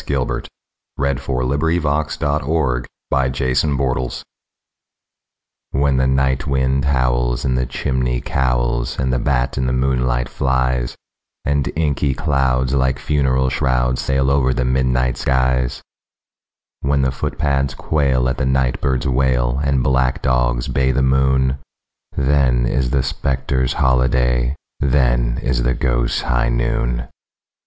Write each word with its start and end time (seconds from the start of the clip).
But 0.07 0.47
then, 0.97 1.17
unhappily, 1.27 1.77
I'm 1.77 1.83
not 1.83 2.09
thy 2.19 2.37
bride! 2.39 2.87
THE 3.11 3.29
GHOSTS' 3.29 3.61
HIGH 3.61 3.93
NOON 3.93 4.09
WHEN 5.73 5.97
the 5.97 6.07
night 6.07 6.47
wind 6.47 6.85
howls 6.85 7.45
in 7.45 7.53
the 7.53 7.67
chimney 7.67 8.19
cowls, 8.19 8.97
and 8.97 9.13
the 9.13 9.19
bat 9.19 9.59
in 9.59 9.67
the 9.67 9.71
moonlight 9.73 10.27
flies, 10.27 10.95
And 11.45 11.71
inky 11.75 12.15
clouds, 12.15 12.73
like 12.73 12.97
funeral 12.97 13.51
shrouds, 13.51 14.01
sail 14.01 14.31
over 14.31 14.55
the 14.55 14.65
midnight 14.65 15.17
skies— 15.17 15.83
When 16.79 17.03
the 17.03 17.11
footpads 17.11 17.75
quail 17.75 18.27
at 18.27 18.39
the 18.39 18.45
night 18.47 18.81
bird's 18.81 19.07
wail, 19.07 19.61
and 19.63 19.83
black 19.83 20.23
dogs 20.23 20.67
bay 20.67 20.89
the 20.91 21.03
moon, 21.03 21.59
Then 22.17 22.65
is 22.65 22.89
the 22.89 23.03
spectres' 23.03 23.73
holiday—then 23.73 25.37
is 25.43 25.61
the 25.61 25.75
ghosts' 25.75 26.21
high 26.21 26.49
noon! 26.49 27.07